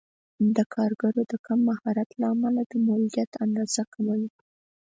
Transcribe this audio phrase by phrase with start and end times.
[0.55, 4.29] د کارګرو د کم مهارت له امله د مولدیت اندازه کمه وي.